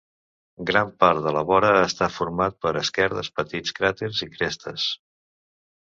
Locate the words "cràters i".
3.81-4.33